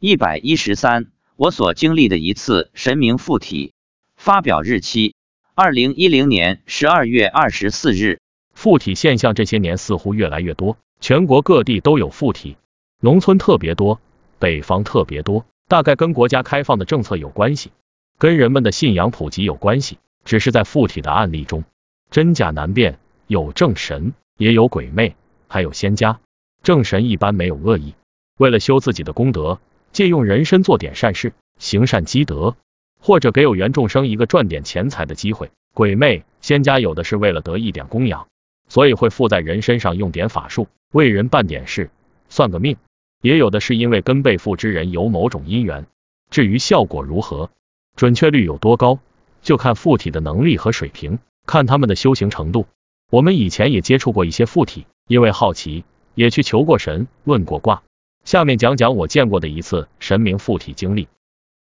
[0.00, 3.72] 一百一十三，我所经历的一次神明附体。
[4.16, 5.16] 发表日期：
[5.56, 8.20] 二零一零年十二月二十四日。
[8.54, 12.56] 附体现象这些年似乎越来越多，全国各地都有附体，
[13.00, 14.00] 农村特别多，
[14.38, 17.72] 北方特别多，大概跟国家开放的政策有关系，
[18.18, 19.98] 跟人们的信仰普及有关系。
[20.24, 21.64] 只是在附体的案例中，
[22.08, 25.16] 真假难辨，有正神，也有鬼魅，
[25.48, 26.20] 还有仙家。
[26.62, 27.94] 正神一般没有恶意，
[28.36, 29.58] 为了修自己的功德，
[29.98, 32.54] 借用人身做点善事，行善积德，
[33.00, 35.50] 或者给有缘众生一个赚点钱财的机会。
[35.74, 38.28] 鬼魅、仙家有的是为了得一点供养，
[38.68, 41.90] 所以会附在人身上用点法术，为人办点事，
[42.28, 42.76] 算个命；
[43.22, 45.84] 也有的是因为跟被附之人有某种因缘。
[46.30, 47.50] 至于效果如何，
[47.96, 49.00] 准确率有多高，
[49.42, 52.68] 就看附体的能力和水平，看他们的修行程度。
[53.10, 55.82] 我们以前也接触过一些附体，因为好奇。
[56.14, 57.82] 也去求过神，问过卦。
[58.28, 61.08] 下面讲讲我见过的一次神明附体经历。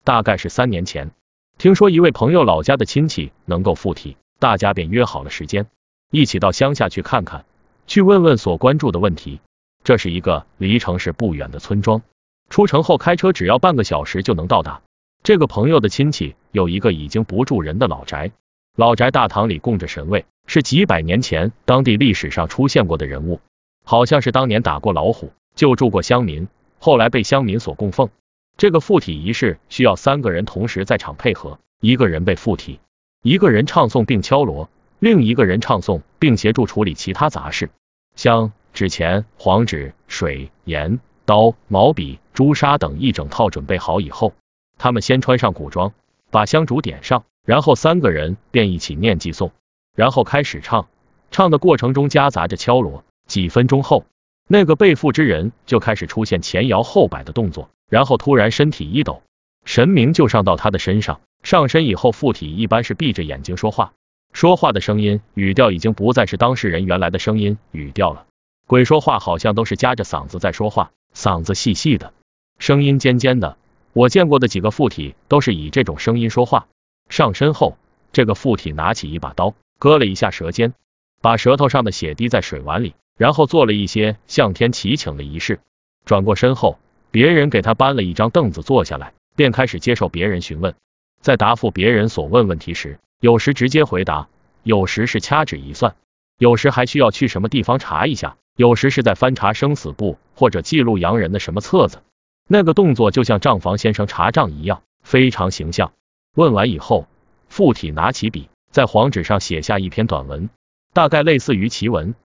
[0.06, 1.12] 大概是三年前，
[1.58, 5.68] 听说一位朋友老家的亲戚能够附体，大家便约好了时间，
[6.10, 7.44] 一起到乡下去看看，
[7.86, 9.42] 去问问所关注的问题。
[9.84, 12.02] 这是一个离城市不远的村庄，
[12.50, 14.82] 出城后开车只要半个小时就能到达。
[15.22, 18.32] 这个朋友的亲戚有一个已经不住人的老宅，
[18.78, 23.42] 老宅大堂里供着神位，是几百年前当地历史上出现过的人物。
[23.84, 26.48] 好像是当年打过老虎，救助过乡民，
[26.84, 28.10] 后来被乡民所供奉。
[28.58, 32.82] 这个附体仪式需要三个人同时在场配合，一个人被附体，
[33.22, 37.70] 一个人唱诵并敲锣，另一个人唱诵并协助处理其他杂事。
[38.18, 44.34] 香、纸钱、黄纸、水、盐、刀、毛笔、朱砂等一整套准备好以后，
[44.78, 45.94] 他们先穿上古装，
[46.32, 49.52] 把香烛点上，然后三个人便一起念祭诵，
[49.96, 50.90] 然后开始唱，
[51.32, 53.06] 唱的过程中夹杂着敲锣。
[53.26, 54.04] 几分钟后，
[54.48, 59.24] 那个被附之人就开始出现前摇后摆的动作，然后突然身体一抖，
[59.66, 61.22] 神明就上到他的身上。
[61.44, 63.94] 上身以后，附体一般是闭着眼睛说话，
[64.32, 68.26] 说话的声音语调已经不再是当事人原来的声音语调了。
[68.66, 72.14] 鬼说话好像都是夹着嗓子在说话，嗓子细细的，
[72.60, 73.58] 声音尖尖的。
[73.92, 76.68] 我见过的几个附体都是以这种声音说话。
[77.10, 77.78] 上身后，
[78.12, 80.74] 这个附体拿起一把刀，割了一下舌尖，
[81.22, 82.96] 把舌头上的血滴在水碗里。
[83.18, 85.60] 然后做了一些向天祈请的仪式，
[86.06, 86.80] 转过身后，
[87.12, 90.74] 别人给他搬了一张凳子坐下来，便开始接受别人询问。
[91.22, 94.28] 在答复别人所问问题时，有时直接回答，
[94.64, 95.96] 有时是掐指一算，
[96.38, 102.02] 有时还需要去什么地方查一下，有时是在翻查生死簿或者记录洋人的什么册子。
[102.50, 105.94] 那个动作就像账房先生查账一样，非常形象。
[106.36, 107.08] 问完以后，
[107.48, 110.50] 附体拿起笔，在黄纸上写下一篇短文，
[110.94, 112.16] 大概类似于奇文。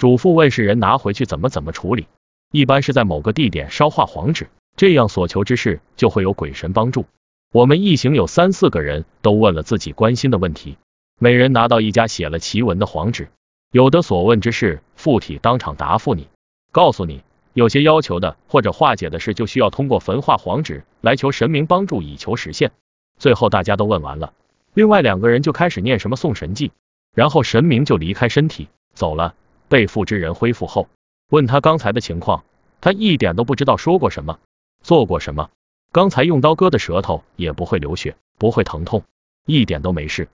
[0.00, 2.06] 嘱咐问世人拿回去怎么怎么处理，
[2.52, 7.04] 一般是在某个地点烧化黄纸，这样所求之事就会有鬼神帮助。
[7.52, 10.78] 我们一行有三四个人都问了自己关心的问题，
[11.18, 13.28] 每人拿到一家写了奇文的黄纸，
[13.72, 16.28] 有的所问之事附体当场答复你，
[16.72, 17.22] 告诉你
[17.52, 22.72] 有些要求的或者化解的事就需要通过焚化黄纸来求神明帮助以求实现。
[23.18, 24.32] 最后大家都问完了，
[24.72, 26.72] 另外两个人就开始念什么送神记，
[27.14, 29.34] 然后神明就离开身体走了。
[29.70, 30.88] 被附之人恢复后，
[31.30, 32.42] 问他刚才的情况，
[32.80, 34.40] 他一点都不知道说过什么，
[34.82, 35.48] 做过什么。
[35.92, 39.04] 刚才用刀割的舌头也不会流血，不会疼痛，
[39.46, 40.28] 一点都没事。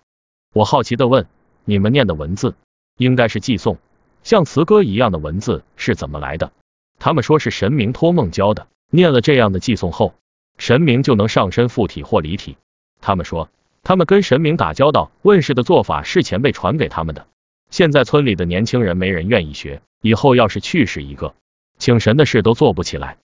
[0.55, 1.27] 我好奇的问，
[1.67, 2.55] 你们念的文字
[2.97, 3.77] 应该是寄诵，
[4.23, 6.51] 像词歌一样的文字是怎么来的？
[6.99, 10.15] 他们说是神明托梦教的，念了这样的寄诵后，
[10.57, 12.57] 神明就能上身附体或离体。
[13.03, 13.51] 他们说，
[13.83, 17.27] 他们跟神明打交道，问世的做法是前辈传给他们的。
[17.71, 21.35] 现在村里的年轻人没人愿意学，以后要是去世一个，
[21.79, 23.19] 请神的事都做不起来。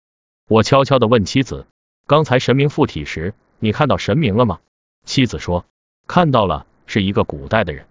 [0.47, 1.67] 我悄悄的问妻子，
[2.07, 4.59] 刚才神明附体时，你看到神明了吗？
[5.05, 5.65] 妻子说，
[6.07, 7.85] 看到了，是一个古代的人。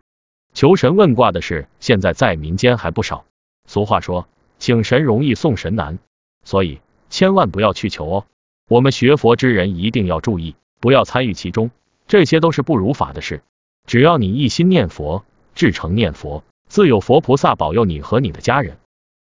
[0.53, 3.25] 求神问卦的事，现在在民间还不少。
[3.67, 4.29] 俗话说，
[4.59, 5.99] 请神容易送神难，
[6.45, 8.27] 所以千万不要去求哦。
[8.69, 11.71] 我们学佛之人一定要注意，不要参与其中，
[12.09, 13.43] 这些都是不如法的事。
[13.87, 15.25] 只要你一心念佛。
[15.55, 18.79] 至诚念佛，自有佛菩萨保佑你和你的家人。